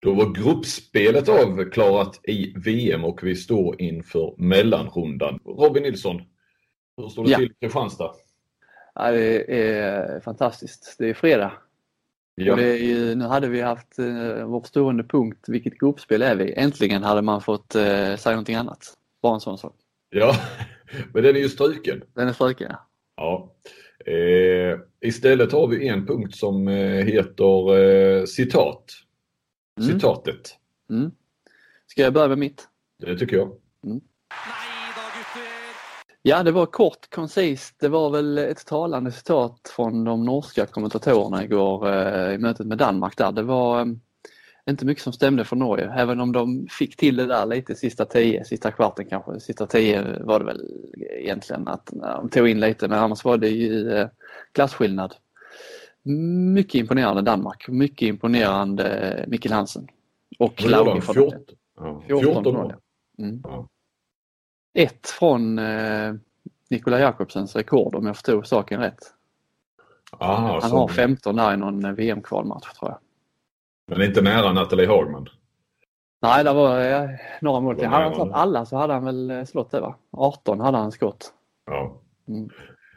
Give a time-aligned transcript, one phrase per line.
[0.00, 5.40] Då var gruppspelet avklarat i VM och vi står inför mellanrundan.
[5.44, 6.22] Robin Nilsson,
[6.96, 7.38] hur står det ja.
[7.38, 8.10] till i Kristianstad?
[8.94, 10.96] Ja, det är fantastiskt.
[10.98, 11.52] Det är fredag.
[12.34, 12.60] Ja.
[12.60, 16.52] Ju, nu hade vi haft uh, vår stående punkt, vilket gruppspel är vi?
[16.52, 18.94] Äntligen hade man fått uh, säga någonting annat.
[19.22, 19.74] Bara en sån sak.
[20.10, 20.36] Ja,
[21.12, 22.02] men den är ju struken.
[22.14, 22.86] Den är struken, ja.
[23.16, 23.52] ja.
[24.12, 28.84] Eh, istället har vi en punkt som eh, heter eh, citat.
[29.80, 29.92] Mm.
[29.92, 30.56] Citatet.
[30.90, 31.10] Mm.
[31.86, 32.68] Ska jag börja med mitt?
[32.98, 33.52] Det tycker jag.
[33.84, 34.00] Mm.
[36.22, 37.74] Ja, det var kort, koncist.
[37.80, 42.78] Det var väl ett talande citat från de norska kommentatorerna igår eh, i mötet med
[42.78, 43.32] Danmark där.
[43.32, 43.86] Det var eh,
[44.70, 48.04] inte mycket som stämde för Norge, även om de fick till det där lite sista
[48.04, 49.40] tio, sista kvarten kanske.
[49.40, 50.60] Sista tio var det väl
[51.18, 54.08] egentligen att de tog in lite, men annars var det ju eh,
[54.52, 55.14] klasskillnad.
[56.54, 59.88] Mycket imponerande Danmark, mycket imponerande Mikkel Hansen.
[60.38, 61.32] Och Lauri 14,
[61.76, 62.02] ja.
[62.06, 62.72] 14, 14
[63.18, 63.40] mm.
[63.44, 63.68] ja.
[64.74, 66.14] Ett från eh,
[66.70, 68.98] Nikola Jakobsens rekord om jag förstod saken rätt.
[70.10, 72.98] Aha, Han har 15 där i någon VM-kvalmatch tror jag.
[73.86, 75.28] Men inte nära Nathalie Hagman?
[76.22, 77.08] Nej, det var ja,
[77.40, 77.86] några mål till.
[77.86, 79.94] Hade han slått alla så hade han väl eh, slått det va?
[80.10, 81.32] 18 hade han skott.
[81.66, 82.00] Ja.
[82.28, 82.50] Mm.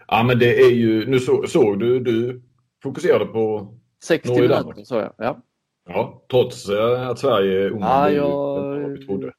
[0.07, 2.41] Ja men det är ju, nu så, såg du, du
[2.83, 5.41] fokuserade på 60 minuter så jag, ja.
[5.89, 9.31] Ja, trots eh, att Sverige är ja, jag, trodde.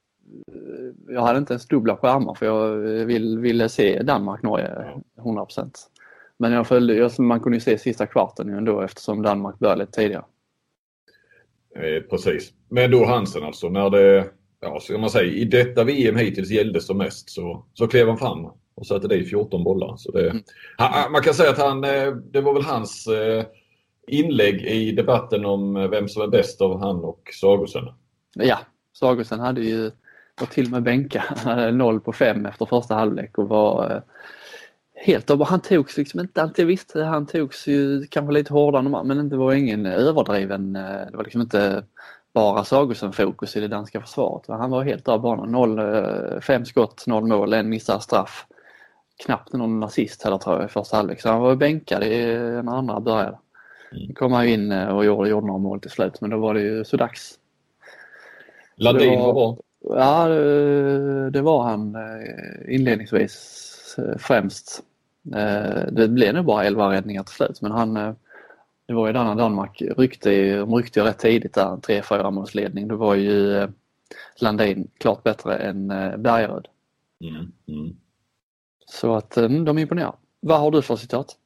[1.08, 5.22] jag hade inte ens dubbla skärmar för jag vill, ville se Danmark-Norge ja.
[5.22, 5.70] 100%.
[6.38, 10.24] Men jag följde, man kunde ju se sista kvarten ändå eftersom Danmark började lite tidigare.
[11.76, 12.52] Eh, precis.
[12.68, 14.30] Men då Hansen alltså, när det,
[14.60, 18.18] ja ska man säga, i detta VM hittills gällde som mest så, så klev han
[18.18, 19.96] fram och satte i 14 bollar.
[19.96, 20.42] Så det, mm.
[20.76, 23.44] han, man kan säga att han, eh, det var väl hans eh,
[24.06, 27.84] inlägg i debatten om vem som är bäst av han och Sagosen.
[28.34, 28.58] Ja,
[28.92, 29.90] Sagosen hade ju
[30.40, 31.24] var till och med bänka.
[31.36, 34.02] Han hade 0 på 5 efter första halvlek och var
[34.94, 39.28] helt av Han togs liksom inte alltid, visst han togs ju kanske lite hårdare men
[39.28, 41.84] det var ingen överdriven, eh, det var liksom inte
[42.34, 44.44] bara Sagosen-fokus i det danska försvaret.
[44.48, 45.52] Han var helt av banan.
[45.52, 48.46] 0, eh, fem skott, noll mål, en missad straff.
[49.24, 51.20] Knappt någon nazist heller tror jag i första halvlek.
[51.20, 53.38] Så han var bänkad när andra började.
[53.92, 54.14] Mm.
[54.14, 56.60] kom han in eh, och gjorde, gjorde några mål till slut men då var det
[56.60, 57.38] ju så dags.
[58.76, 59.56] Ladin var, var bra?
[59.80, 61.96] Ja, det, det var han
[62.68, 64.82] inledningsvis främst.
[65.34, 68.12] Eh, det blev nog bara 11 räddningar till slut men han eh,
[68.86, 72.88] det var ju där när Danmark ryckte, de ryckte ju rätt tidigt där, 3-4 målsledning.
[72.88, 73.68] Då var ju eh,
[74.40, 75.88] Landin klart bättre än
[76.22, 76.68] Bergeröd.
[77.24, 77.96] Mm, mm.
[78.90, 80.14] Så att eh, de imponerar.
[80.40, 81.36] Vad har du för citat?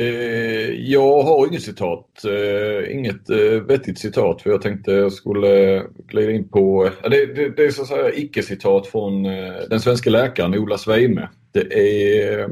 [0.00, 2.24] Eh, jag har inget citat.
[2.24, 3.30] Eh, inget
[3.68, 6.90] vettigt citat för jag tänkte jag skulle glida in på...
[7.02, 9.22] det, det, det är så att säga icke-citat från
[9.70, 11.28] den svenska läkaren Ola Sveime.
[11.52, 12.48] Det är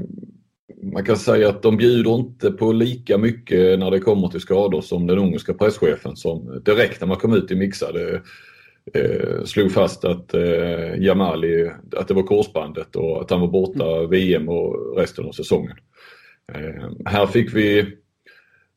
[0.92, 4.80] man kan säga att de bjuder inte på lika mycket när det kommer till skador
[4.80, 8.22] som den ungerska presschefen som direkt när man kom ut i mixade
[8.94, 13.96] eh, slog fast att eh, Jamali, att det var korsbandet och att han var borta
[13.96, 14.10] mm.
[14.10, 15.76] VM och resten av säsongen.
[16.52, 17.86] Eh, här fick vi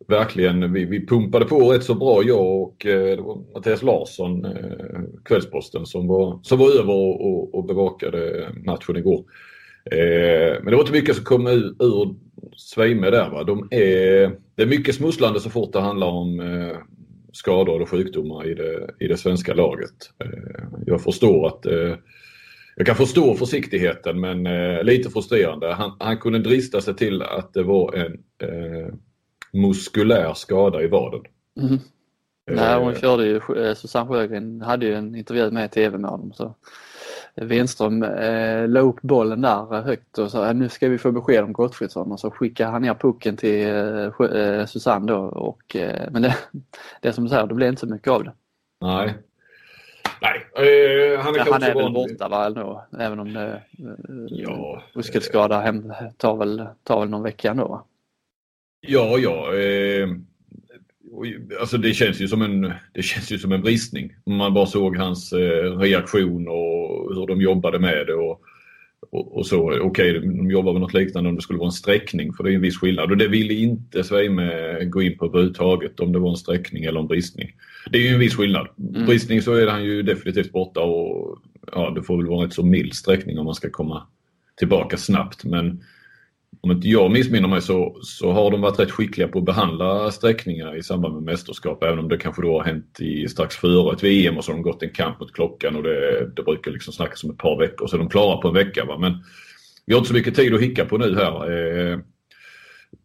[0.08, 3.20] verkligen, vi, vi pumpade på rätt så bra jag och eh,
[3.54, 9.24] Mattias Larsson, eh, Kvällsposten, som var, som var över och, och, och bevakade matchen igår.
[9.92, 12.16] Eh, men det var inte mycket som kom ur, ur
[12.58, 13.30] Sveime där.
[13.30, 13.44] Va?
[13.44, 16.78] De är, det är mycket smusslande så fort det handlar om eh,
[17.40, 20.12] skador och sjukdomar i det, i det svenska laget.
[20.24, 21.96] Eh, jag förstår att eh,
[22.76, 25.74] jag kan förstå försiktigheten men eh, lite frustrerande.
[25.74, 28.12] Han, han, kunde drista sig till att det var en
[28.44, 28.94] eh,
[29.54, 31.22] muskulär skada i vaden.
[31.62, 31.78] Mm.
[32.52, 33.42] Nej, hon körde ju,
[33.76, 36.34] Susanne Sjögren hade ju en intervju med i TV med honom.
[36.34, 36.56] Så
[37.42, 41.54] Wenström eh, la upp bollen där högt och sa nu ska vi få besked om
[41.54, 46.22] Gottfridsson och så skickade han ner pucken till eh, eh Susanne då och eh, men
[46.22, 46.38] det,
[47.02, 48.34] det som du säger, det blev inte så mycket av det.
[48.82, 49.14] Nej.
[50.22, 54.26] Nej, eh, han är, ja, han är väl borta va, ändå, även om det eh,
[54.30, 57.84] ja, muskelskada hem, tar, väl, tar väl någon vecka ändå va?
[58.82, 59.54] Ja, ja.
[61.60, 64.14] Alltså det känns ju som en, det känns ju som en bristning.
[64.26, 68.14] Man bara såg hans eh, reaktion och hur de jobbade med det.
[68.14, 68.42] Och,
[69.12, 69.80] och, och så.
[69.82, 72.52] Okej, okay, de jobbar med något liknande om det skulle vara en sträckning för det
[72.52, 73.12] är en viss skillnad.
[73.12, 77.00] Och det ville inte Sveime gå in på överhuvudtaget om det var en sträckning eller
[77.00, 77.52] en bristning.
[77.92, 78.68] Det är ju en viss skillnad.
[78.96, 79.06] Mm.
[79.06, 81.40] Bristning så är han ju definitivt borta och
[81.72, 84.04] ja, det får väl vara en rätt så mild sträckning om man ska komma
[84.58, 85.44] tillbaka snabbt.
[85.44, 85.84] Men
[86.62, 90.12] om inte jag missminner mig så, så har de varit rätt skickliga på att behandla
[90.12, 91.84] sträckningar i samband med mästerskap.
[91.84, 94.58] Även om det kanske då har hänt i, strax före ett VM och så har
[94.58, 97.60] de gått en kamp mot klockan och det, det brukar liksom snackas om ett par
[97.60, 97.88] veckor.
[97.88, 98.86] Så är de klara på en vecka.
[98.86, 98.98] Va?
[98.98, 99.24] Men
[99.86, 101.52] vi har inte så mycket tid att hicka på nu här.
[101.52, 102.00] Eh,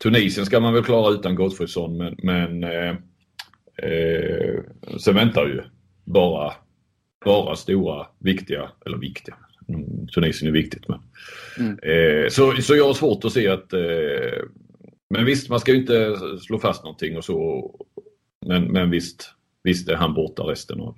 [0.03, 2.97] Tunisien ska man väl klara utan Gottfridsson men, men eh,
[3.77, 4.61] eh,
[4.99, 5.63] sen väntar ju
[6.05, 6.53] bara,
[7.25, 9.35] bara stora, viktiga, eller viktiga,
[10.15, 11.01] Tunisien är viktigt men.
[11.59, 11.79] Mm.
[11.79, 14.43] Eh, så, så jag har svårt att se att eh,
[15.11, 16.17] men visst, man ska ju inte
[16.47, 17.71] slå fast någonting och så.
[18.47, 19.31] Men, men visst,
[19.63, 20.97] visst är han borta resten av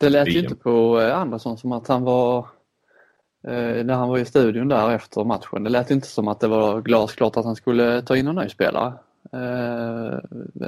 [0.00, 2.46] Det lät ju inte på eh, Andersson som att han var
[3.44, 5.64] Eh, när han var i studion där efter matchen.
[5.64, 8.48] Det lät inte som att det var glasklart att han skulle ta in en ny
[8.48, 8.92] spelare.
[9.32, 10.18] Eh,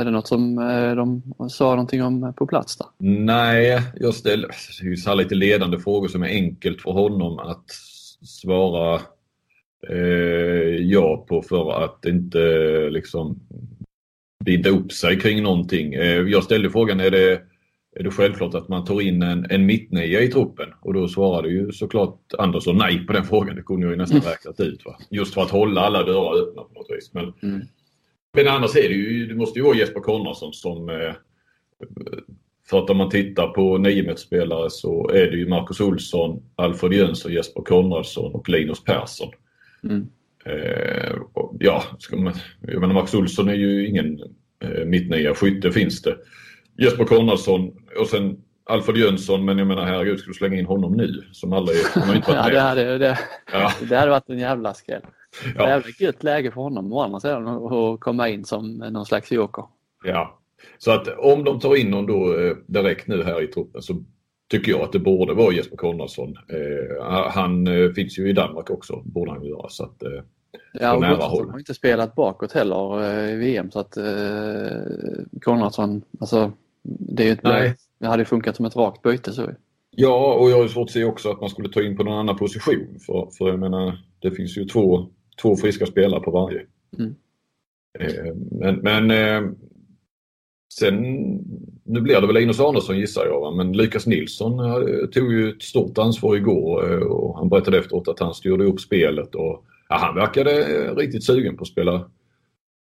[0.01, 2.87] är det något som eh, de sa någonting om på plats där?
[2.99, 7.65] Nej, jag ställer lite ledande frågor som är enkelt för honom att
[8.23, 9.01] svara
[9.89, 12.39] eh, ja på för att inte
[12.91, 13.41] liksom
[14.45, 15.95] binda upp sig kring någonting.
[15.95, 17.41] Eh, jag ställde frågan, är det
[17.97, 20.69] är det självklart att man tar in en, en mittnia i truppen.
[20.81, 23.57] Och då svarade ju såklart Andersson nej på den frågan.
[23.57, 24.31] Det kunde jag ju nästan mm.
[24.31, 24.85] räknat ut.
[24.85, 24.99] Va?
[25.11, 27.11] Just för att hålla alla dörrar öppna på något vis.
[27.15, 27.61] Men, mm.
[28.33, 31.15] Men annars är det ju, det måste ju vara Jesper Konradsson som eh,
[32.71, 37.33] för att om man tittar på niometersspelare så är det ju Marcus Olsson, Alfred Jönsson,
[37.33, 39.29] Jesper Konradsson och Linus Persson.
[39.85, 40.07] Mm.
[40.45, 41.17] Eh,
[41.59, 44.21] ja, man, jag menar Marcus Olsson är ju ingen
[44.65, 45.35] eh, mittnia.
[45.35, 46.17] Skytte finns det.
[46.79, 50.97] Jesper Konradsson och sen Alfred Jönsson, men jag menar herregud, ska du slänga in honom
[50.97, 51.25] nu?
[51.33, 52.55] Som aldrig, har inte varit med.
[52.55, 53.19] ja, det hade, det,
[53.53, 53.73] ja.
[53.89, 55.03] det hade varit en jävla skräll.
[55.57, 55.69] Ja.
[55.69, 59.65] Jävligt gött läge för honom å andra sidan att komma in som någon slags joker.
[60.05, 60.39] Ja,
[60.79, 64.05] så att om de tar in någon då eh, direkt nu här i truppen så
[64.51, 66.37] tycker jag att det borde vara Jesper Konradsson.
[66.49, 69.69] Eh, han eh, finns ju i Danmark också, borde han göra.
[69.69, 70.23] Så att, eh,
[70.73, 74.05] Ja, och Gustafsson har inte spelat bakåt heller i VM så att eh,
[75.43, 79.33] Konradsson, alltså det, är ju ett, det hade funkat som ett rakt byte.
[79.33, 79.51] Så.
[79.91, 82.19] Ja, och jag har svårt att se också att man skulle ta in på någon
[82.19, 82.99] annan position.
[83.07, 85.07] För, för jag menar, det finns ju två,
[85.43, 86.67] två friska spelare på varje.
[86.99, 87.15] Mm.
[87.99, 89.51] Eh, men, men eh,
[90.79, 91.03] sen,
[91.85, 95.63] nu blir det väl Linus Arnesson gissar jag, men Lukas Nilsson eh, tog ju ett
[95.63, 100.15] stort ansvar igår och han berättade efteråt att han styrde upp spelet och ja, han
[100.15, 100.65] verkade
[100.95, 102.11] riktigt sugen på att spela,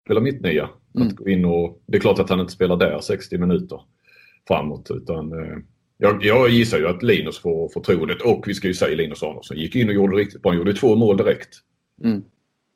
[0.06, 0.68] spela mittnia.
[0.94, 1.08] Mm.
[1.08, 3.80] Att gå in och, det är klart att han inte spelar där 60 minuter
[4.48, 5.32] framåt utan
[5.98, 9.56] jag, jag gissar ju att Linus får förtroendet och vi ska ju säga Linus Aronsson
[9.56, 10.50] gick in och gjorde riktigt bra.
[10.50, 11.48] Han gjorde två mål direkt.
[12.04, 12.22] Mm.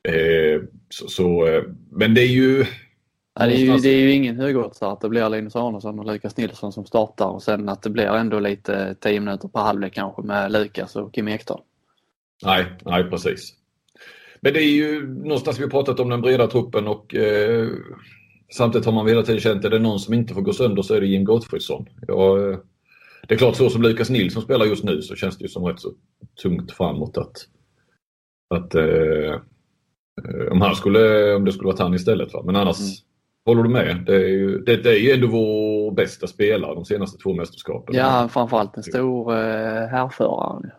[0.08, 2.64] Eh, så, så, eh, men det är ju...
[3.38, 6.06] Ja, det, är ju det är ju ingen högoddsare att det blir Linus Arnesson och
[6.06, 9.94] Lukas Nilsson som startar och sen att det blir ändå lite 10 minuter per halvlek
[9.94, 11.60] kanske med Lukas och Kim Ekdahl.
[12.44, 13.54] Nej, nej precis.
[14.40, 17.68] Men det är ju någonstans vi pratat om den breda truppen och eh,
[18.52, 20.82] samtidigt har man hela tiden känt att är det någon som inte får gå sönder
[20.82, 21.88] så är det Jim Gottfridsson.
[22.08, 22.58] Ja, eh,
[23.28, 25.64] det är klart så som Lukas Nilsson spelar just nu så känns det ju som
[25.64, 25.92] rätt så
[26.42, 27.36] tungt framåt att,
[28.54, 29.40] att eh,
[30.50, 32.34] om, han skulle, om det skulle varit han istället.
[32.34, 32.42] Va?
[32.44, 32.92] Men annars mm.
[33.46, 34.02] håller du med?
[34.06, 37.94] Det är, ju, det, det är ju ändå vår bästa spelare de senaste två mästerskapen.
[37.94, 40.70] Ja, framförallt en stor eh, härförare.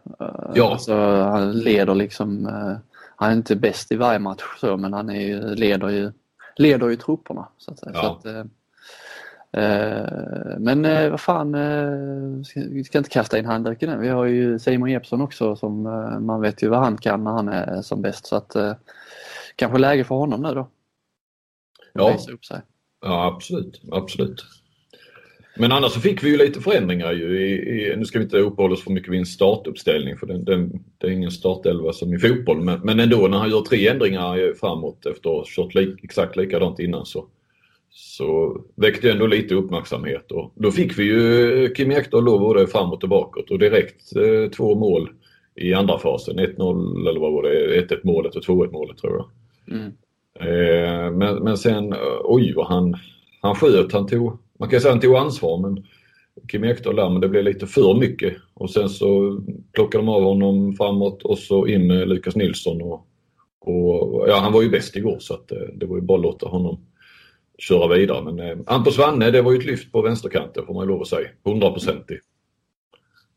[0.56, 0.72] Ja.
[0.72, 2.78] Alltså, han leder liksom eh,
[3.16, 6.12] han är inte bäst i varje match så, men han är, leder, ju,
[6.56, 7.48] leder ju trupperna.
[7.58, 7.80] Så att.
[7.94, 8.02] Ja.
[8.02, 8.44] Så att, eh,
[9.64, 11.90] eh men eh, vad fan, eh,
[12.56, 14.02] vi ska inte kasta in handduken än.
[14.02, 17.32] Vi har ju Simon Jeppsson också som eh, man vet ju vad han kan när
[17.32, 18.26] han är som bäst.
[18.26, 18.56] Så att
[19.56, 20.70] kanske läge för honom nu då.
[21.94, 22.18] Ja.
[23.02, 23.82] ja, absolut.
[23.92, 24.46] absolut.
[25.58, 27.42] Men annars så fick vi ju lite förändringar ju.
[27.42, 30.46] I, i, nu ska vi inte uppehålla oss för mycket vid en startuppställning för den,
[30.46, 32.62] den, det är ingen startelva som i fotboll.
[32.62, 36.36] Men, men ändå när han gör tre ändringar framåt efter att ha kört lik, exakt
[36.36, 37.26] likadant innan så,
[37.90, 40.32] så väckte ändå lite uppmärksamhet.
[40.32, 44.50] Och då fick vi ju Kim Ekdahl då både framåt och bakåt och direkt eh,
[44.52, 45.10] två mål
[45.56, 46.40] i andra fasen.
[46.40, 47.82] 1-0 eller vad var det?
[47.82, 49.30] 1-1 målet och 2-1 målet tror jag.
[49.68, 49.92] Mm.
[50.40, 51.94] Eh, men, men sen,
[52.24, 52.96] oj vad han,
[53.42, 53.94] han sköt.
[53.94, 55.86] Han tog man kan säga att han tog ansvar men
[56.48, 58.38] Kim Ekdahl där, men det blev lite för mycket.
[58.54, 59.40] Och sen så
[59.72, 62.82] plockade de av honom framåt och så in med Lukas Nilsson.
[62.82, 63.08] Och,
[63.60, 66.24] och, ja, han var ju bäst igår så att, eh, det var ju bara att
[66.24, 66.80] låta honom
[67.58, 68.24] köra vidare.
[68.24, 71.02] Men eh, Hampus Wanne, det var ju ett lyft på vänsterkanten får man ju lov
[71.02, 71.28] att säga.
[71.44, 72.20] 100-procentig.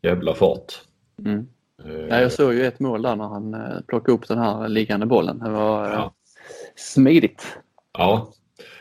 [0.03, 0.73] Jävla fart.
[1.25, 1.47] Mm.
[1.85, 4.69] Eh, ja, jag såg ju ett mål där när han eh, plockade upp den här
[4.69, 5.39] liggande bollen.
[5.39, 6.15] Det var ja.
[6.79, 7.59] Smidigt.
[7.99, 8.33] Ja,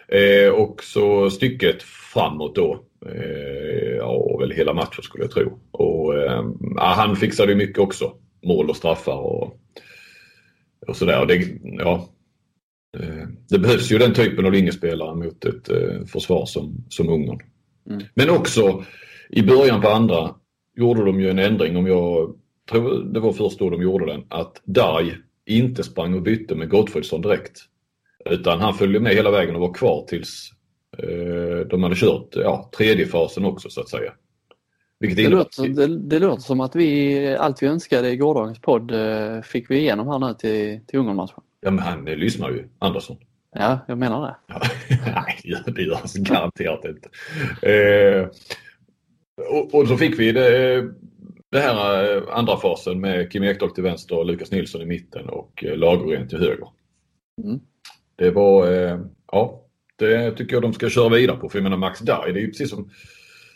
[0.08, 2.84] Eh, och så stycket framåt då.
[3.06, 5.60] Eh, ja, väl hela matchen skulle jag tro.
[5.72, 6.46] Och, eh,
[6.78, 8.14] han fixade ju mycket också.
[8.46, 9.60] Mål och straffar och,
[10.88, 11.26] och sådär.
[11.26, 12.10] Det, ja,
[13.00, 15.70] Eh, det behövs ju den typen av linjespelare mot ett
[16.10, 17.40] försvar som, som Ungern.
[17.90, 18.04] Mm.
[18.14, 18.84] Men också
[19.30, 20.36] i början på andra
[20.76, 22.36] gjorde de ju en ändring, om jag
[22.70, 25.14] tror det var först då de gjorde den, att Dai
[25.46, 27.62] inte sprang och bytte med Gottfridsson direkt.
[28.32, 30.52] Utan han följde med hela vägen och var kvar tills
[30.98, 34.14] eh, de hade kört ja, tredje fasen också så att säga.
[35.00, 38.92] Vilket det, låter, det, det låter som att vi, allt vi önskade i gårdagens podd
[38.92, 41.44] eh, fick vi igenom här nu till, till Ungernmatchen.
[41.62, 43.18] Ja men han lyssnar ju, Andersson.
[43.52, 44.36] Ja, jag menar det.
[45.06, 47.10] Nej, det gör han garanterat inte.
[47.72, 48.28] Eh,
[49.52, 50.82] och, och, så fick vi det,
[51.52, 55.30] det här eh, andra fasen med Kim Ekdahl till vänster, och Lukas Nilsson i mitten
[55.30, 56.68] och eh, Lagergren till höger.
[57.44, 57.60] Mm.
[58.18, 59.00] Det var, eh,
[59.32, 59.64] ja,
[59.96, 61.50] det tycker jag de ska köra vidare på.
[61.50, 62.90] För jag menar Max Darj, det är ju precis som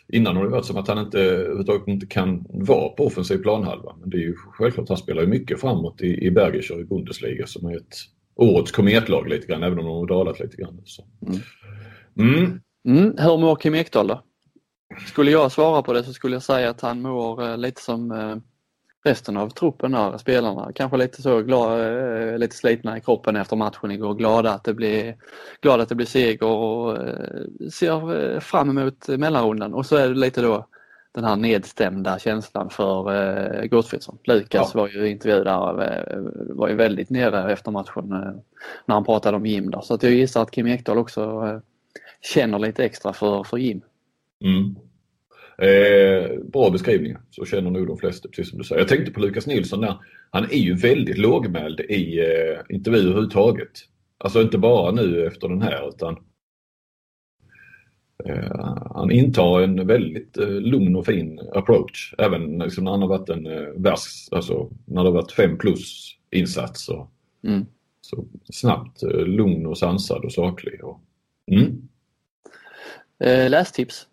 [0.08, 3.96] innan har det varit som att han inte överhuvudtaget inte kan vara på offensiv planhalva.
[4.00, 7.46] Men det är ju självklart, han spelar ju mycket framåt i, i Bergischer i Bundesliga
[7.46, 7.96] som är ett
[8.34, 10.82] årets kometlag lite grann, även om de har dalat lite grann.
[10.84, 11.04] Så.
[11.26, 11.40] Mm.
[12.18, 12.60] Mm.
[12.88, 13.16] Mm.
[13.18, 14.22] Hur mår Kim Ekdahl då?
[15.06, 18.10] Skulle jag svara på det så skulle jag säga att han mår eh, lite som
[18.10, 18.36] eh,
[19.04, 20.72] resten av truppen här, spelarna.
[20.74, 24.14] Kanske lite så glad, eh, lite slitna i kroppen efter matchen igår.
[24.14, 25.16] Glada att det blir,
[25.60, 26.98] glada att det blir seger och
[27.72, 29.74] ser fram emot mellanrundan.
[29.74, 30.66] Och så är det lite då
[31.14, 34.18] den här nedstämda känslan för eh, Gottfridsson.
[34.24, 34.80] Lukas ja.
[34.80, 38.08] var ju intervjuad där, var ju väldigt nere efter matchen
[38.86, 39.80] när han pratade om Jim där.
[39.80, 41.60] Så att jag gissar att Kim Ekdahl också
[42.20, 43.80] känner lite extra för, för Jim.
[44.44, 44.76] Mm.
[45.58, 48.80] Eh, bra beskrivningar, så känner nog de flesta, precis som du säger.
[48.80, 49.98] Jag tänkte på Lukas Nilsson där.
[50.30, 53.70] Han är ju väldigt lågmäld i eh, intervjuer överhuvudtaget.
[54.18, 56.16] Alltså inte bara nu efter den här utan
[58.24, 62.14] eh, han intar en väldigt eh, lugn och fin approach.
[62.18, 65.58] Även liksom, när han har varit en eh, vers, alltså när det har varit fem
[65.58, 67.06] plus insatser.
[67.44, 67.66] Mm.
[68.00, 70.84] Så snabbt lugn och sansad och saklig.
[70.84, 71.00] Och,
[71.50, 71.88] mm.
[73.50, 74.08] lästips?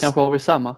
[0.00, 0.76] Kanske har vi samma?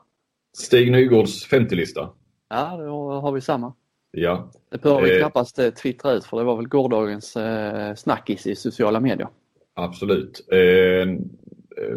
[0.57, 2.09] Stig Nygårds 50-lista.
[2.49, 3.75] Ja, då har vi samma.
[4.11, 4.52] Ja.
[4.71, 8.47] Det behöver vi eh, knappast eh, twittra ut för det var väl gårdagens eh, snackis
[8.47, 9.28] i sociala medier.
[9.75, 10.49] Absolut.
[10.52, 11.09] Eh, eh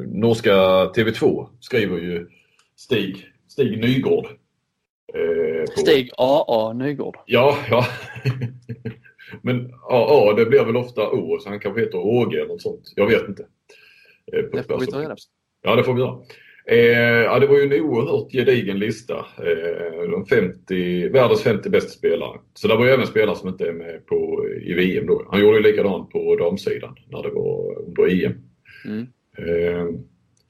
[0.07, 0.53] norska
[0.85, 2.27] TV2 skriver ju
[2.75, 4.25] Stig, Stig Nygård.
[5.13, 5.79] Eh, på...
[5.79, 7.17] Stig AA Nygård.
[7.25, 7.85] Ja, ja.
[9.41, 12.93] Men AA det blir väl ofta O så han kanske heter Åge eller något sånt.
[12.95, 13.43] Jag vet inte.
[14.33, 15.21] Eh, det får vi ta reda på.
[15.61, 16.17] Ja, det får vi göra.
[16.67, 16.77] Eh,
[17.23, 19.13] ja, det var ju en oerhört gedigen lista.
[19.17, 22.39] Eh, de 50, världens 50 bästa spelare.
[22.53, 25.25] Så det var ju även spelare som inte är med på, i VM då.
[25.31, 28.33] Han gjorde ju likadant på damsidan när det var under EM.
[28.85, 29.07] Mm.
[29.37, 29.85] Eh,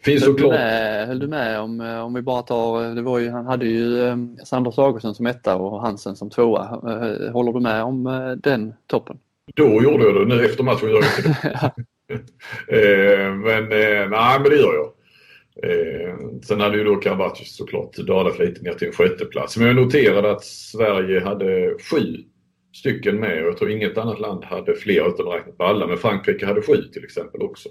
[0.04, 0.52] finns höll, såklart...
[0.52, 3.66] du med, höll du med om, om vi bara tar, det var ju, han hade
[3.66, 6.62] ju eh, Sanders Augustsson som etta och Hansen som tvåa.
[6.64, 9.18] Eh, håller du med om eh, den toppen?
[9.56, 11.72] Då gjorde jag det, nu efter matchen gör jag inte det.
[13.46, 13.70] men
[14.10, 14.95] nej, men det gör jag.
[15.64, 19.58] Eh, sen hade ju då Karabatic såklart dalat lite ner till en sjätteplats.
[19.58, 22.18] Men jag noterade att Sverige hade sju
[22.76, 25.88] stycken med och jag tror inget annat land hade fler utan räknat på alla.
[25.88, 27.70] Men Frankrike hade sju till exempel också.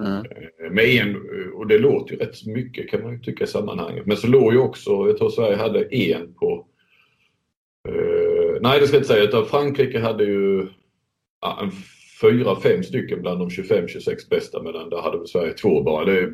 [0.00, 0.16] Mm.
[0.16, 1.16] Eh, med en,
[1.54, 4.06] och det låter ju rätt mycket kan man ju tycka i sammanhanget.
[4.06, 6.66] Men så låg ju också, jag tror Sverige hade en på
[7.88, 10.68] eh, Nej det ska jag inte säga utan Frankrike hade ju
[11.40, 11.70] ja,
[12.20, 16.04] fyra, fem stycken bland de 25-26 bästa medan där hade Sverige två bara.
[16.04, 16.32] Det,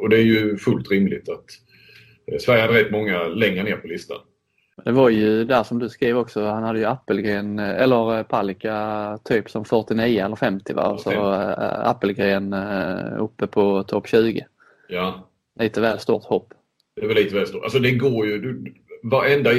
[0.00, 1.44] och det är ju fullt rimligt att
[2.32, 4.18] eh, Sverige hade rätt många längre ner på listan.
[4.84, 9.50] Det var ju där som du skrev också, han hade ju Appelgren eller Palicka typ
[9.50, 10.88] som 49 eller 50 va?
[10.88, 11.10] Och så
[11.84, 12.54] Appelgren
[13.18, 14.46] uppe på topp 20.
[14.88, 15.28] Ja.
[15.60, 16.54] Lite väl stort hopp.
[16.96, 17.62] Det är väl lite väl stort.
[17.62, 19.50] Alltså det går ju, du, varenda,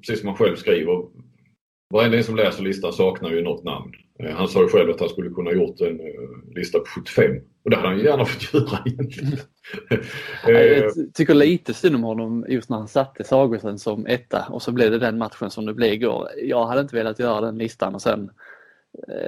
[0.00, 1.04] precis som man själv skriver,
[1.94, 3.92] varenda en som läser listan saknar ju något namn.
[4.18, 7.36] Eh, han sa ju själv att han skulle kunna gjort en eh, lista på 75
[7.64, 9.38] och det hade han gärna fått göra egentligen.
[10.46, 14.62] Jag eh, tycker lite synd om honom just när han satte Sagosen som etta och
[14.62, 16.28] så blev det den matchen som det blev igår.
[16.42, 18.30] Jag hade inte velat göra den listan och sen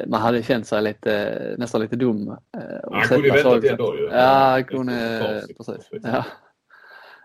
[0.07, 2.37] man hade känt sig lite, nästan lite dum.
[2.83, 4.05] Han kunde ju väntat en dag ju.
[4.05, 5.89] Ja, han kunde, precis.
[6.03, 6.25] Ja.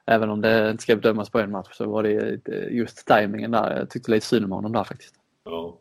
[0.06, 2.40] Även om det inte ska bedömas på en match så var det
[2.70, 3.78] just tajmingen där.
[3.78, 5.16] Jag tyckte lite synd om honom där faktiskt.
[5.46, 5.80] Ja.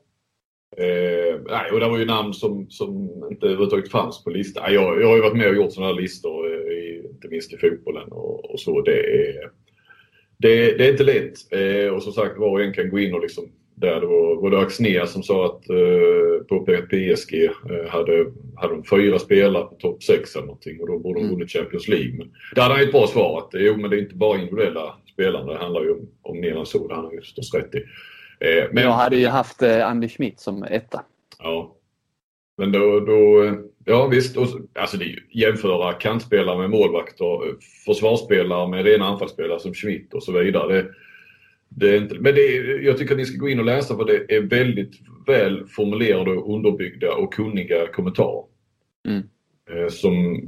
[0.76, 4.74] Eh, nej, och det var ju namn som, som inte överhuvudtaget fanns på listan.
[4.74, 7.52] Jag, jag har ju varit med och gjort sådana här listor, eh, i, inte minst
[7.52, 8.80] i fotbollen och, och så.
[8.80, 9.50] Det är,
[10.36, 11.34] det, det är inte lätt.
[11.50, 14.36] Eh, och som sagt, var och en kan gå in och liksom där det var,
[14.42, 18.26] var det Axnér som sa att eh, påpekade att PSG eh, hade,
[18.56, 21.34] hade de fyra spelare på topp 6 eller någonting och då borde de mm.
[21.34, 22.14] vunnit Champions League.
[22.18, 24.94] Men där hade han ett bra svar att jo men det är inte bara individuella
[25.12, 26.88] spelare, det handlar ju om, om än så.
[26.88, 27.84] Det har han ju förstås rätt i.
[28.42, 31.04] Eh, men jag hade ju haft eh, Andy Schmidt som etta.
[31.38, 31.76] Ja.
[32.56, 33.50] Men då, då
[33.84, 39.60] ja visst, och, alltså det är ju jämföra kantspelare med målvakter, försvarsspelare med rena anfallsspelare
[39.60, 40.74] som Schmidt och så vidare.
[40.74, 40.88] Det,
[41.68, 43.96] det är inte, men det är, jag tycker att ni ska gå in och läsa
[43.96, 44.92] för det är väldigt
[45.26, 48.44] väl formulerade, underbyggda och kunniga kommentarer.
[49.08, 49.22] Mm.
[49.70, 50.42] Eh, som,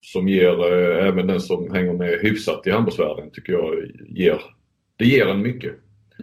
[0.00, 3.74] som ger även den som hänger med hyfsat i handbollsvärlden tycker jag
[4.08, 4.40] ger,
[4.96, 5.74] det ger en mycket.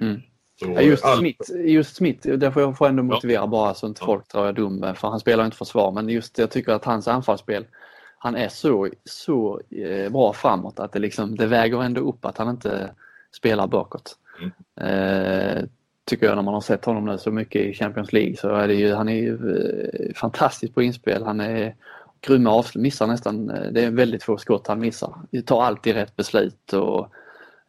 [0.02, 0.22] Mm.
[0.60, 3.04] Så, Ja, just, all- Smith, just Smith, där får jag får ändå Ja.
[3.04, 4.06] motivera bara så inte Ja.
[4.06, 5.92] folk tror jag är dum, för han spelar inte försvar.
[5.92, 7.66] Men just jag tycker att hans anfallsspel,
[8.18, 12.38] han är så, så eh, bra framåt att det, liksom, det väger ändå upp att
[12.38, 12.90] han inte
[13.32, 14.18] spelar bakåt.
[14.40, 14.52] Mm.
[14.90, 15.64] Eh,
[16.06, 18.68] tycker jag när man har sett honom nu så mycket i Champions League så är
[18.68, 21.24] det ju, han är ju eh, fantastisk på inspel.
[21.24, 21.76] Han är
[22.22, 25.14] grym med avslut, missar nästan, eh, det är väldigt få skott han missar.
[25.46, 27.08] Tar alltid rätt beslut och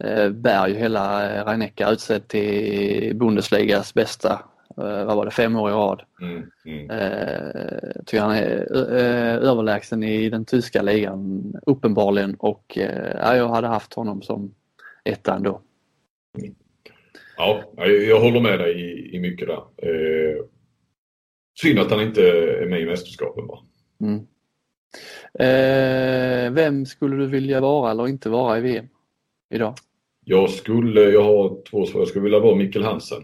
[0.05, 4.33] eh, bär ju hela eh, Rhein-Neckar utsedd till Bundesligas bästa,
[4.76, 6.03] eh, vad var det, fem år i rad.
[6.21, 6.91] Mm, mm.
[6.91, 8.73] Eh, tycker han är
[9.43, 12.79] överlägsen i den tyska ligan uppenbarligen och
[13.21, 14.55] ja, jag hade haft honom som
[15.05, 15.61] etta ändå.
[17.37, 19.62] Ja, jag, jag håller med dig i, i mycket där.
[19.76, 20.45] Eh,
[21.61, 23.61] synd att han inte är med i mästerskapen bara.
[24.00, 24.26] Mm.
[25.38, 28.88] Eh, vem skulle du vilja vara eller inte vara i VM
[29.50, 29.75] idag?
[30.25, 32.00] Jag skulle, jag har två svar.
[32.00, 33.23] Jag skulle vilja vara Mikkel Hansen.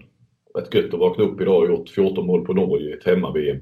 [0.58, 3.56] Rätt gött att vakna upp idag och gjort 14 mål på Norge i ett hemma-VM.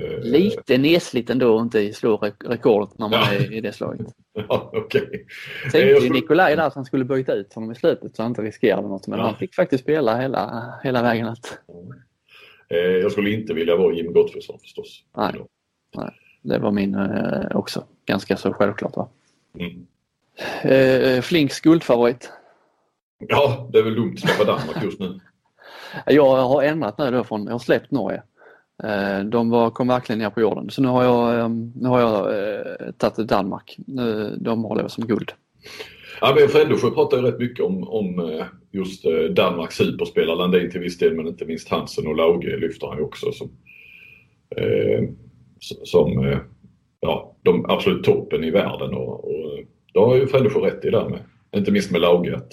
[0.00, 3.32] Eh, Lite nesliten då och inte slå re- rekordet när man Ja.
[3.32, 4.06] är i det slaget.
[4.48, 4.72] Ja.
[4.74, 4.82] Eh,
[5.62, 8.30] Tänkte ju skulle- Nikolaj där att han skulle byta ut honom i slutet så han
[8.30, 9.24] inte riskerade något men Ja.
[9.24, 11.58] han fick faktiskt spela hela, hela vägen ut.
[12.68, 15.04] Eh, jag skulle inte vilja vara Jim Gottfridsson förstås.
[15.16, 15.34] Nej.
[16.42, 17.84] Det var min eh, också.
[18.06, 19.08] Ganska så självklart va.
[19.58, 19.86] Mm.
[20.62, 22.30] Eh, Flinks guldfavorit.
[23.28, 25.20] Ja, det är väl dumt att släppa Danmark just nu.
[26.06, 28.22] Jag har ändrat nu då från, jag har släppt Norge.
[28.82, 32.00] Eh, De var, kom verkligen ner på jorden så nu har jag, eh, nu har
[32.00, 33.76] jag eh, tagit Danmark.
[33.86, 35.32] Nu, de håller jag som guld.
[36.20, 40.36] Ja, men Frändesjö pratar ju rätt mycket om, om eh, just eh, Danmarks superspelare.
[40.36, 43.50] Landin till viss del men inte minst Hansen och Lauge lyfter han ju också som,
[44.56, 45.08] eh,
[45.84, 46.38] som eh,
[47.00, 48.94] ja, de absolut toppen i världen.
[48.94, 49.58] Och, och
[49.92, 51.20] det har ju Frändesjö rätt i där med.
[51.56, 52.36] Inte minst med Lauge.
[52.36, 52.52] Att,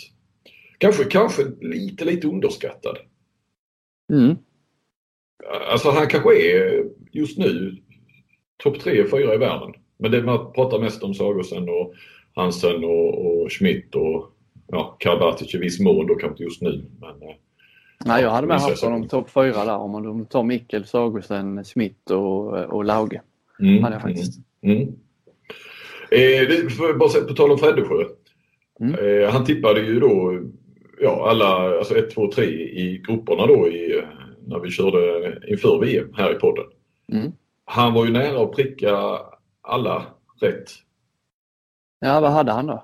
[0.78, 2.98] kanske, kanske lite, lite underskattad.
[4.14, 4.36] Mm.
[5.72, 7.78] Alltså han kanske är just nu
[8.64, 9.74] topp tre, fyra i världen.
[9.98, 11.94] Men det man pratar mest om Sagosen och
[12.36, 14.32] Hansen och, och Schmidt och
[14.68, 16.86] ja, Karabatic i viss mån då kanske just nu.
[17.00, 17.36] Men, eh,
[18.06, 22.12] Nej, jag hade med haft honom topp fyra där om man tar Mikkel, Sagosen, Smith
[22.12, 23.22] och, och Lauge.
[23.60, 24.40] mm, Hade jag faktiskt.
[24.62, 24.94] Mm, mm.
[26.12, 28.06] Eh, bara på tal om Frändesjö.
[28.80, 28.96] Mm.
[28.96, 30.40] Eh, han tippade ju då
[31.00, 34.04] ja, alla, alltså 1, 2, 3 i grupperna då i,
[34.48, 36.66] när vi körde inför VM här i podden.
[37.12, 37.32] Mm.
[37.66, 39.20] Han var ju nära att pricka
[39.62, 40.06] alla
[40.42, 40.72] rätt.
[42.00, 42.84] Ja, vad hade han då?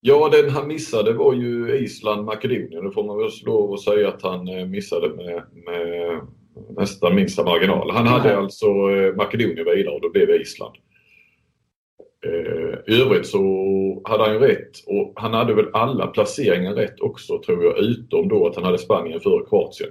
[0.00, 2.84] Ja, den han missade var ju Island, Makedonien.
[2.84, 6.20] Det får man väl lov att säga att han eh, missade med, med
[6.76, 7.90] nästan minsta marginal.
[7.90, 8.36] Han hade Nej.
[8.36, 10.74] alltså eh, Makedonien vidare och då blev det Island.
[12.26, 13.40] Eh, I övrigt så
[14.04, 18.28] hade han ju rätt och han hade väl alla placeringar rätt också tror jag utom
[18.28, 19.90] då att han hade Spanien före Kroatien.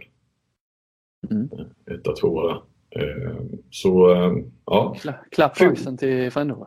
[1.31, 1.49] Mm.
[1.91, 2.61] Etta, tvåa där.
[3.03, 3.35] Eh,
[3.69, 4.33] Så eh,
[4.65, 6.65] ja, Kla- Klapp på axeln till Frändesjö.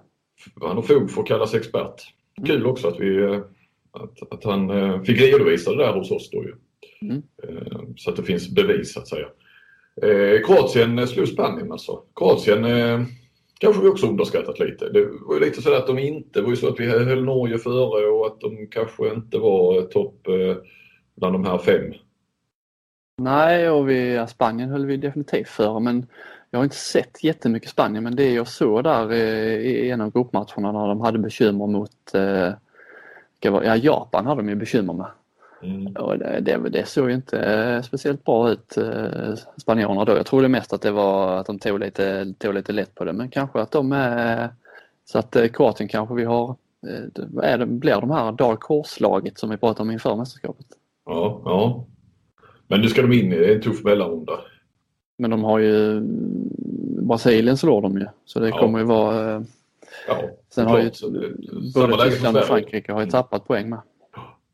[0.61, 2.03] han har fog för att kallas expert.
[2.47, 3.41] Kul också att, vi, eh,
[3.91, 6.55] att, att han eh, fick redovisa det där hos oss då ju.
[7.03, 7.23] Mm.
[7.43, 9.27] Eh, Så att det finns bevis så att säga.
[10.03, 12.03] Eh, Kroatien eh, slog Spanien alltså.
[12.17, 13.01] Kroatien eh,
[13.59, 14.89] kanske vi också underskattat lite.
[14.89, 17.25] Det var ju lite så att de inte, det var ju så att vi höll
[17.25, 20.57] Norge före och att de kanske inte var topp eh,
[21.17, 21.95] bland de här fem.
[23.23, 26.07] Nej, och vi, Spanien höll vi definitivt före men
[26.51, 30.13] jag har inte sett jättemycket Spanien men det jag såg där eh, i en av
[30.13, 32.53] gruppmatcherna när de hade bekymmer mot eh,
[33.41, 35.07] ja, Japan hade de ju bekymmer med.
[35.65, 35.97] Mm.
[35.97, 40.13] Och det, det, det såg ju inte eh, speciellt bra ut eh, spanjorerna då.
[40.17, 43.05] Jag tror det mest att det var att de tog lite, tog lite lätt på
[43.05, 44.49] det men kanske att de är
[45.05, 46.57] så att eh, Kroatien kanske vi har
[47.43, 50.67] är det, blir de här Dark Horse-laget som vi pratade om inför mästerskapet.
[51.07, 51.85] Ja, ja.
[52.69, 54.33] Men nu ska de in i en tuff mellanrunda.
[55.19, 56.01] Men de har ju
[57.03, 58.59] Brasilien slår de ju så det Ja.
[58.59, 59.45] kommer ju vara
[60.09, 61.13] Ja, Sen har ju klart.
[61.13, 62.45] Det- samma både Tyskland och.
[62.45, 63.79] Frankrike har ju tappat poäng med.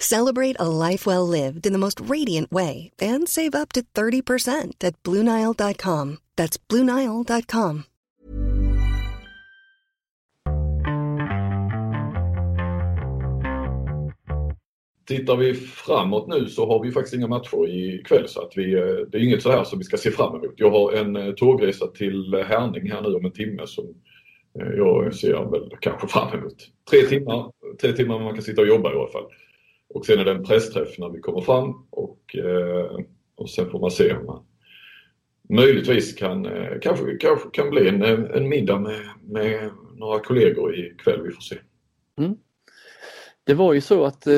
[0.00, 4.82] Celebrate a life well lived in the most radiant way and save up to 30%
[4.82, 6.18] at BlueNile.com.
[6.36, 7.84] That's BlueNile.com.
[15.06, 18.80] Tittar vi framåt nu så har vi faktiskt inga matcher ikväll så att vi, eh,
[18.80, 20.54] det är inget så här som vi ska se fram emot.
[20.56, 23.84] Jag har en eh, tågresa till Härning här nu om en timme som
[24.60, 26.56] eh, jag ser väl kanske fram emot.
[26.90, 29.24] Tre timmar, tre timmar man kan sitta och jobba i alla fall.
[29.94, 33.00] Och sen är det en pressträff när vi kommer fram och, eh,
[33.36, 34.44] och sen får man se om man
[35.48, 38.02] möjligtvis kan, eh, kanske, kanske kan bli en,
[38.34, 41.22] en middag med, med några kollegor ikväll.
[41.22, 41.56] Vi får se.
[42.18, 42.36] Mm.
[43.44, 44.32] Det var ju så att eh,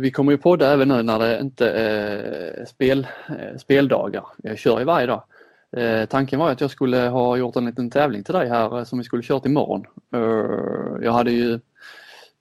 [0.00, 4.26] vi kommer ju podda även nu när det inte är spel, eh, speldagar.
[4.36, 5.22] Jag kör ju varje dag.
[5.76, 8.84] Eh, tanken var att jag skulle ha gjort en liten tävling till dig här eh,
[8.84, 9.84] som vi skulle kört imorgon.
[10.14, 11.60] Eh, jag hade ju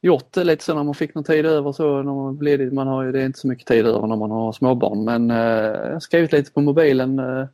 [0.01, 2.71] gjort det lite så när man fick någon tid över så när man blir det,
[2.71, 5.31] man har ju, det är inte så mycket tid över när man har småbarn men
[5.31, 7.45] eh, skrivit lite på mobilen eh,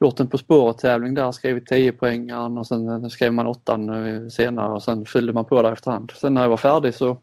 [0.00, 4.72] gjort en På spåret-tävling där, skrivit 10 poängaren och sen skrev man åttan eh, senare
[4.72, 6.12] och sen fyllde man på där efterhand.
[6.16, 7.16] Sen när jag var färdig så,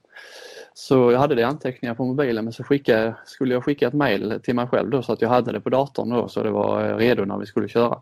[0.74, 4.40] så jag hade det anteckningar på mobilen men så skickade, skulle jag skicka ett mail
[4.44, 6.90] till mig själv då så att jag hade det på datorn då så det var
[6.90, 8.02] eh, redo när vi skulle köra.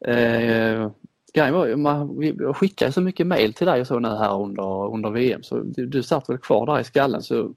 [0.00, 0.90] Eh,
[1.34, 4.94] grejen var man, jag skickade så mycket mail till dig och så nu här under,
[4.94, 7.54] under VM så du, du satt väl kvar där i skallen så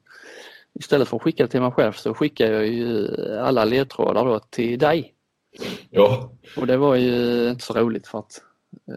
[0.80, 3.08] istället för att skicka till mig själv så skickade jag ju
[3.40, 5.14] alla ledtrådar då till dig.
[5.90, 6.32] Ja.
[6.58, 8.42] Och det var ju inte så roligt för att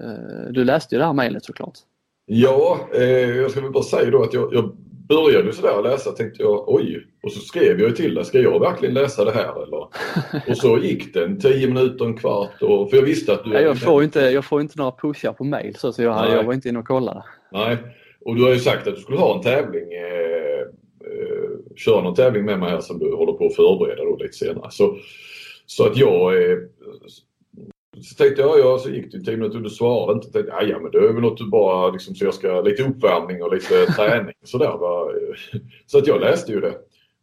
[0.00, 1.78] eh, du läste ju det här mejlet såklart.
[2.26, 3.02] Ja, eh,
[3.36, 4.76] jag ska väl bara säga då att jag, jag
[5.08, 8.94] började sådär läsa tänkte jag oj och så skrev jag till dig, ska jag verkligen
[8.94, 9.88] läsa det här eller?
[10.50, 13.52] och så gick det en tio minuter, en kvart och, för jag visste att du...
[13.52, 16.44] Ja, jag, får inte, jag får inte några pushar på mail så, så jag, jag
[16.44, 17.24] var inte inne och kollade.
[17.52, 17.76] Nej,
[18.24, 20.60] och du har ju sagt att du skulle ha en tävling, eh,
[21.10, 24.32] eh, köra någon tävling med mig här som du håller på att förbereda då lite
[24.32, 24.70] senare.
[24.70, 24.96] Så
[25.66, 26.58] så att jag eh,
[28.02, 30.32] så tänkte jag, ja, så gick det tio minuter och du svarade inte.
[30.32, 33.42] Tänkte, ja, men det är väl något du bara, liksom, så jag ska, lite uppvärmning
[33.42, 34.76] och lite träning sådär.
[34.78, 35.08] Va?
[35.86, 36.74] Så att jag läste ju det.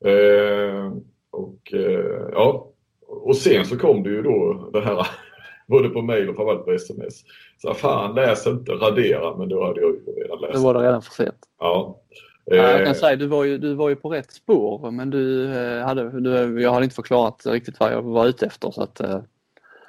[0.06, 0.94] Eh,
[1.32, 2.68] och eh, ja,
[3.08, 5.08] och sen så kom det ju då det här
[5.68, 7.24] både på mail och framförallt på sms.
[7.58, 10.54] Så fan läs inte, radera, men då hade jag ju redan läst.
[10.54, 11.40] Då var det redan för sent.
[11.60, 11.98] Ja.
[12.46, 15.54] Jag kan eh, säga du var ju, du var ju på rätt spår men du
[15.54, 18.72] eh, hade, du, jag hade inte förklarat riktigt vad jag var ute efter.
[18.72, 19.20] Så att, eh,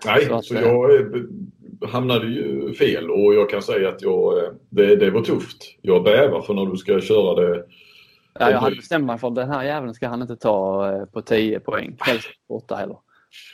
[0.07, 4.35] Nej, så, att, så jag hamnade ju fel och jag kan säga att jag,
[4.71, 5.77] det, det var tufft.
[5.83, 7.65] Jag bävar för när du ska köra det.
[8.39, 11.23] Ja, jag hade bestämt mig för att den här jäveln ska han inte ta på
[11.23, 12.97] 10 poäng, helst på 8 heller.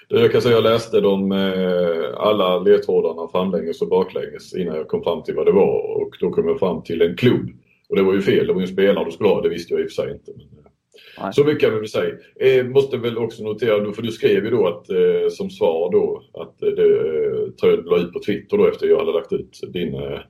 [0.09, 1.33] Jag kan säga jag läste de,
[2.17, 6.31] alla ledtrådarna framlänges och baklänges innan jag kom fram till vad det var och då
[6.31, 7.51] kom jag fram till en klubb.
[7.89, 9.75] Och det var ju fel, det var ju en spelare du skulle ha, det visste
[9.75, 10.33] jag i och för sig inte.
[10.37, 10.58] Men,
[11.19, 12.15] eh, så mycket kan vi väl säga.
[12.41, 16.23] Eh, måste väl också notera, för du skrev ju då att, eh, som svar då
[16.33, 19.33] att eh, det eh, jag du la ut på Twitter då efter jag hade lagt
[19.33, 20.21] ut din, eh,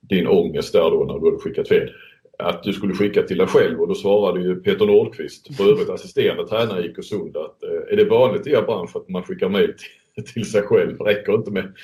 [0.00, 1.90] din ångest där då när du hade skickat fel.
[2.38, 5.90] Att du skulle skicka till dig själv och då svarade ju Peter Nordqvist, för övrigt
[5.90, 9.22] assisterande tränare i IK Sund, att eh, är det vanligt i er bransch att man
[9.22, 9.74] skickar mejl
[10.14, 10.98] till, till sig själv?
[10.98, 11.74] Det räcker inte med,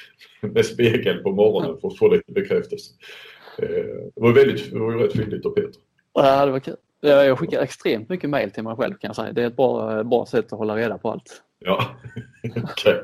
[0.40, 2.92] med spegel på morgonen för att få lite bekräftelse.
[3.58, 3.68] Eh,
[4.14, 5.80] det var, väldigt, det var ju rätt fyndigt av Peter.
[6.14, 6.76] Ja, det var kul.
[7.00, 9.32] Jag skickar extremt mycket mail till mig själv kan jag säga.
[9.32, 11.42] Det är ett bra, bra sätt att hålla reda på allt.
[11.58, 11.84] Ja.
[12.62, 13.00] Okay.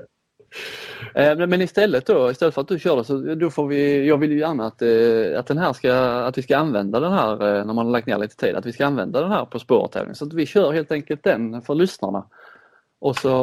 [1.14, 4.18] Eh, men istället då, istället för att du kör det så då får vi, jag
[4.18, 7.37] vill ju gärna att, eh, att, den här ska, att vi ska använda den här
[7.37, 10.14] när man har lagt ner lite tid, att vi ska använda den här på spårtävling.
[10.14, 12.26] Så att vi kör helt enkelt den för lyssnarna.
[12.98, 13.42] Och så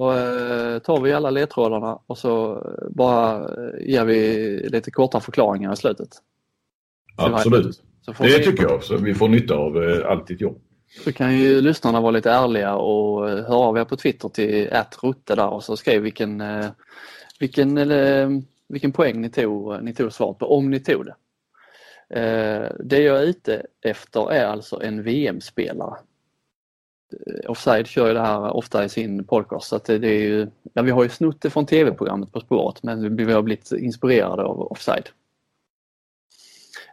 [0.84, 6.10] tar vi alla ledtrådarna och så bara ger vi lite korta förklaringar i slutet.
[7.18, 7.82] Absolut.
[8.18, 8.44] Det vi...
[8.44, 8.98] tycker jag också.
[8.98, 10.62] Vi får nytta av eh, allt ditt jobb.
[11.04, 14.70] Så kan ju lyssnarna vara lite ärliga och eh, höra av er på Twitter till
[15.04, 16.66] @rutte där och så skriv vilken, eh,
[17.40, 21.16] vilken, eller, vilken poäng ni tog, ni tog svaret på, om ni tog det.
[22.80, 25.96] Det jag är ute efter är alltså en VM-spelare.
[27.48, 30.82] Offside kör ju det här ofta i sin podcast så att det är ju, ja,
[30.82, 34.72] vi har ju snott det från tv-programmet På spåret men vi har blivit inspirerade av
[34.72, 35.10] Offside.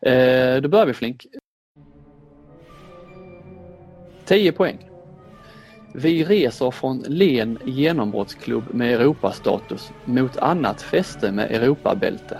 [0.02, 1.26] Eh, då börjar vi Flink.
[4.24, 4.90] 10 poäng.
[5.94, 12.38] Vi reser från Len genombrottsklubb med Europastatus mot annat fäste med Europabälte.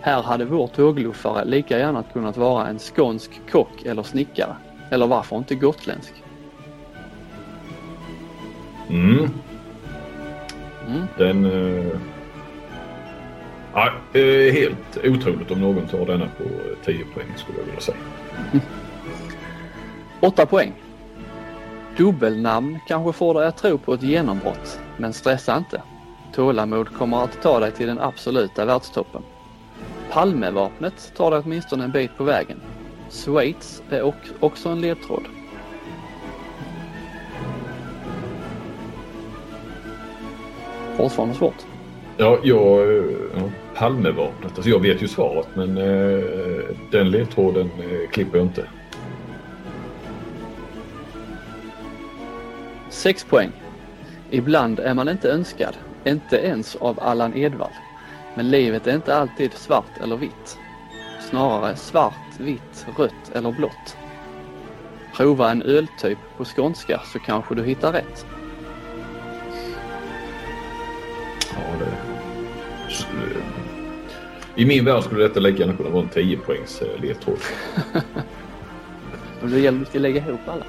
[0.00, 4.56] Här hade vår tågluffare lika gärna kunnat vara en skånsk kock eller snickare.
[4.90, 6.12] Eller varför inte gotländsk?
[8.88, 9.30] Mm.
[10.86, 11.06] mm.
[11.18, 11.44] Den...
[11.44, 11.96] Uh...
[13.78, 16.44] Ja, eh, helt otroligt om någon tar denna på
[16.84, 17.96] 10 poäng skulle jag vilja säga.
[20.20, 20.72] 8 poäng.
[21.96, 25.82] Dubbelnamn kanske får dig att tro på ett genombrott, men stressa inte.
[26.34, 29.22] Tålamod kommer att ta dig till den absoluta världstoppen.
[30.10, 32.60] Palmevapnet tar dig åtminstone en bit på vägen.
[33.10, 35.24] Schweiz är också en ledtråd.
[40.96, 41.64] Fortfarande svårt.
[42.16, 42.86] Ja, jag...
[43.34, 44.52] Ja, Palmevapnet.
[44.54, 46.24] Alltså jag vet ju svaret men eh,
[46.90, 48.64] den ledtråden eh, klipper jag inte.
[52.90, 53.50] 6 poäng.
[54.30, 57.70] Ibland är man inte önskad, inte ens av Allan Edwall.
[58.34, 60.58] Men livet är inte alltid svart eller vitt.
[61.30, 63.96] Snarare svart, vitt, rött eller blått.
[65.14, 68.26] Prova en öltyp på skånska så kanske du hittar rätt.
[74.58, 77.38] I min värld skulle detta lika gärna kunna vara en 10 poängs eh, ledtråd.
[79.40, 80.64] Men det gäller att lägga ihop alla.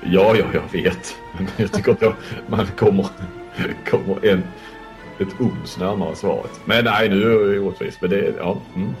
[0.00, 1.16] Ja, ja, jag vet.
[1.36, 2.14] Men jag tycker att jag,
[2.46, 3.06] man kommer,
[3.90, 4.42] kommer en,
[5.18, 6.60] ett uns närmare svaret.
[6.64, 7.98] Men nej, nu är jag orättvis.
[8.00, 8.60] Men det, ja.
[8.76, 8.94] Mm.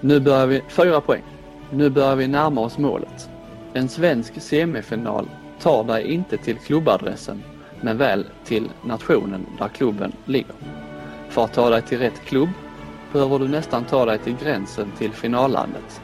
[0.00, 1.22] Nu börjar vi, fyra poäng.
[1.70, 3.28] Nu börjar vi närma oss målet.
[3.72, 5.28] En svensk semifinal
[5.60, 7.42] tar dig inte till klubbadressen
[7.80, 10.54] men väl till nationen där klubben ligger.
[11.28, 12.48] För att ta dig till rätt klubb
[13.14, 16.02] behöver du nästan ta dig till gränsen till finallandet.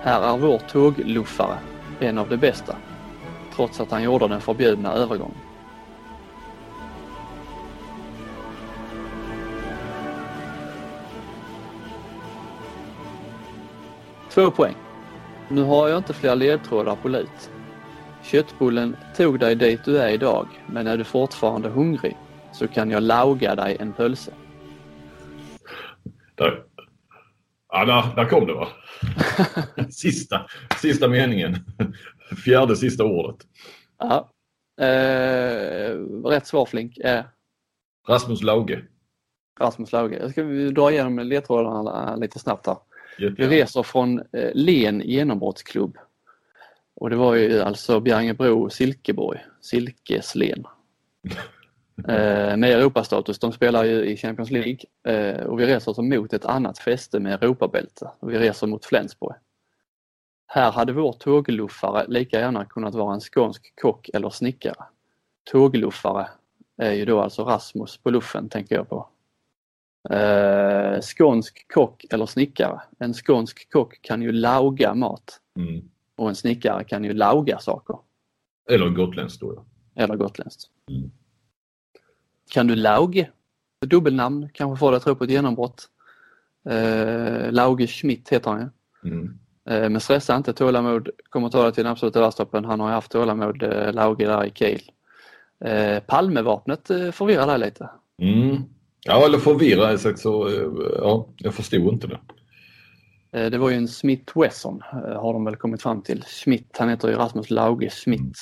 [0.00, 1.58] Här är vår tågluffare
[2.00, 2.76] en av de bästa,
[3.54, 5.36] trots att han gjorde den förbjudna övergången.
[14.30, 14.74] Två poäng.
[15.48, 17.50] Nu har jag inte fler ledtrådar på lut.
[18.22, 22.16] Köttbullen tog dig dit du är idag, men är du fortfarande hungrig
[22.52, 24.32] så kan jag lauga dig en pölse.
[26.36, 26.64] Där.
[27.68, 28.68] Ja, där, där kom det va?
[29.90, 30.46] sista,
[30.80, 31.56] sista meningen.
[32.44, 33.36] Fjärde sista ordet.
[33.98, 34.32] Ja.
[34.80, 37.24] Eh, rätt svar Flink är
[38.08, 38.82] Rasmus Lauge.
[39.60, 40.18] Rasmus Lauge.
[40.18, 42.76] Jag ska dra igenom ledtrådarna lite snabbt här.
[43.18, 45.98] Vi reser från eh, Len genombrottsklubb.
[46.94, 50.64] Och det var ju alltså Bjärringebro Silkeborg, Silkeslen.
[51.98, 53.38] Eh, med Europastatus.
[53.38, 54.78] De spelar ju i Champions League
[55.08, 58.10] eh, och vi reser alltså mot ett annat fäste med Europabälte.
[58.20, 59.34] Vi reser mot Flensburg.
[60.46, 64.84] Här hade vår tågluffare lika gärna kunnat vara en skånsk kock eller snickare.
[65.50, 66.28] Tågluffare
[66.76, 69.08] är ju då alltså Rasmus på luffen tänker jag på.
[70.10, 72.80] Eh, skånsk kock eller snickare.
[72.98, 75.88] En skånsk kock kan ju lauga mat Mm.
[76.16, 77.98] och en snickare kan ju lauga saker.
[78.70, 79.64] Eller gotländskt då.
[79.94, 80.62] Eller gotländskt.
[80.90, 81.10] Mm.
[82.50, 83.30] Kan du Lauge?
[83.86, 85.88] Dubbelnamn, kanske får dig att tro på ett genombrott.
[86.68, 89.10] Eh, Lauge Schmidt heter han ju.
[89.10, 89.38] Mm.
[89.68, 92.64] Eh, men stressa inte, tålamod kommer ta dig till den absoluta världstoppen.
[92.64, 94.82] Han har ju haft tålamod, eh, Lauge där i Kiel.
[95.64, 97.90] Eh, Palmevapnet eh, förvirrar dig lite.
[98.22, 98.62] Mm.
[99.04, 102.18] Ja, eller förvirra sagt så, eh, ja, jag förstod inte det.
[103.32, 106.22] Eh, det var ju en Smith Wesson eh, har de väl kommit fram till.
[106.22, 108.38] Schmidt, han heter ju Rasmus Lauge Schmidt.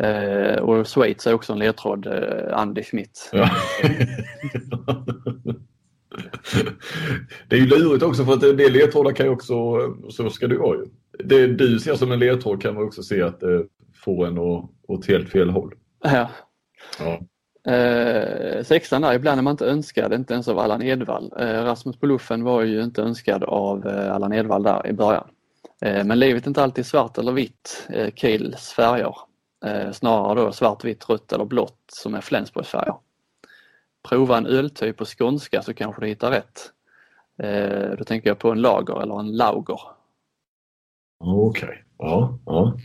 [0.00, 3.30] Eh, och Schweiz är också en ledtråd, eh, Andy Schmidt.
[3.32, 3.50] Ja.
[7.48, 9.54] det är ju lurigt också för att en del ledtrådar kan ju också,
[10.10, 10.84] så ska det vara ju.
[11.24, 13.66] Det du ser som en ledtråd kan man också se att det
[14.04, 15.74] får en åt, åt helt fel håll.
[16.04, 16.30] Ja.
[16.98, 17.20] Ja.
[17.72, 21.32] Eh, sexan där, ibland är man inte önskad, inte ens av Allan Edwall.
[21.38, 25.28] Eh, Rasmus på luffen var ju inte önskad av eh, Allan Edwall där i början.
[25.80, 29.14] Eh, men livet är inte alltid svart eller vitt, eh, Kiels färger.
[29.64, 32.94] Eh, snarare då svart, vitt, rött eller blått som är Flensburgs färger.
[34.08, 36.72] Prova en öltyp på skånska så kanske du hittar rätt.
[37.38, 39.80] Eh, då tänker jag på en lager eller en lauger.
[41.18, 42.38] Okej, ja.
[42.46, 42.76] ja.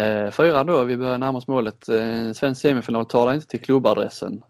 [0.00, 1.84] Eh, fyran då, vi börjar närma oss målet.
[2.34, 4.42] Svensk semifinal dig inte till klubbadressen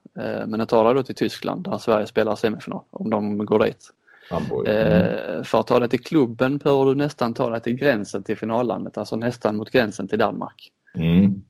[0.47, 3.91] men den dig då till Tyskland där Sverige spelar semifinal om de går dit.
[4.31, 4.69] Hamburg.
[4.69, 5.45] Mm.
[5.45, 8.99] För att ta dig till klubben behöver du nästan ta dig till gränsen till finallandet,
[8.99, 10.73] alltså nästan mot gränsen till Danmark.
[10.97, 11.43] Mm.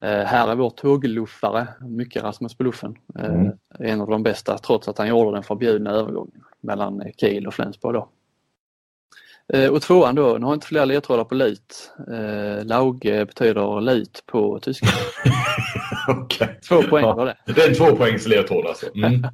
[0.00, 3.52] Eh, här är vår tågluffare, mycket Rasmus på luffen, eh, Mm.
[3.78, 7.94] en av de bästa trots att han gjorde den förbjudna övergången mellan Kiel och Flensburg
[7.94, 8.08] då.
[9.52, 11.34] Eh, och tvåan då, nu har jag inte fler ledtrådar på.
[12.12, 14.86] Eh, Lauge betyder lut på tyska.
[16.08, 16.60] Okej.
[16.68, 17.36] Två poäng var det.
[17.54, 18.86] Det är en tvåpoängs ledtråd alltså.
[18.96, 19.26] Mm.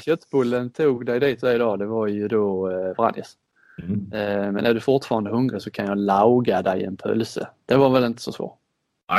[0.00, 3.36] Köttbullen tog dig dit idag, det var ju då Vranjes.
[3.78, 4.12] Mm.
[4.12, 7.48] Eh, men är du fortfarande hungrig så kan jag lauga dig en pölse.
[7.66, 8.58] Det var väl inte så svårt.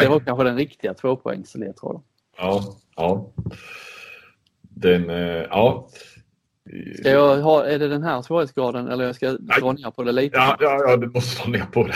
[0.02, 2.02] Det var kanske den riktiga tvåpoängsledtråden.
[2.38, 2.64] Ja,
[2.96, 3.32] ja.
[4.62, 5.90] den, eh, ja.
[7.00, 10.12] Ska jag ha, är det den här svårighetsgraden eller jag ska dra ner på det
[10.12, 10.38] lite?
[10.38, 11.96] Ja, ja, ja du måste dra ner på det.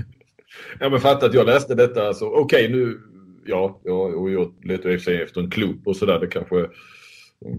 [0.80, 3.00] ja men fatta att jag läste detta så okej okay, nu,
[3.46, 6.20] ja, ja och jag letade i och för sig efter en klubb och sådär.
[6.20, 6.66] Det kanske,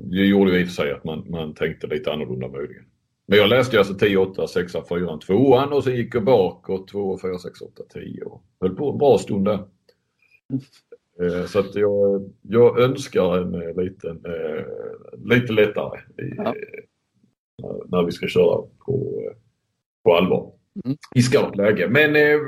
[0.02, 2.84] det gjorde i och för sig att man, man tänkte lite annorlunda möjligen.
[3.30, 5.34] Men jag läste alltså 10, 8, 6, 4, 2
[5.72, 9.18] och sen gick jag bakåt 2, 4, 6, 8, 10 och höll på en bra
[9.18, 9.68] stund där.
[11.22, 14.66] Eh, så att jag, jag önskar en eh, liten, eh,
[15.18, 16.56] lite lättare i, ja.
[17.88, 19.24] när vi ska köra på,
[20.04, 20.52] på allvar.
[20.86, 20.98] Mm.
[21.16, 21.88] I skarpt läge.
[21.90, 22.40] Men eh,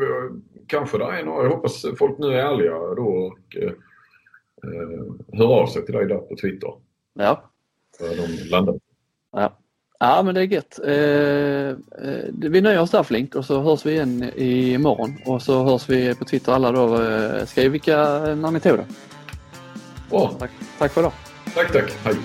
[0.67, 3.71] kanske det är några, jag hoppas folk nu är ärliga då och eh,
[5.33, 6.73] hör av sig till dig där på Twitter.
[7.13, 7.51] Ja.
[7.99, 8.79] De landar.
[9.31, 9.57] Ja.
[9.99, 10.79] Ja men det är gött.
[10.85, 11.69] Eh,
[12.09, 15.89] eh, vi nöjer oss där Flink och så hörs vi igen imorgon och så hörs
[15.89, 17.01] vi på Twitter alla då.
[17.01, 18.85] Eh, skriv vilka när ni tog det.
[20.09, 20.31] Bra.
[20.39, 21.13] Tack, tack för idag.
[21.55, 21.91] Tack tack.
[22.03, 22.15] Hej.